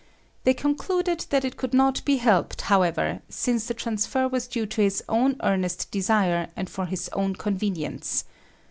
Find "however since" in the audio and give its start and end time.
2.61-3.67